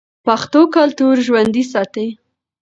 پښتو 0.25 0.61
کلتور 0.75 1.15
ژوندی 1.27 1.63
ساتي. 1.71 2.07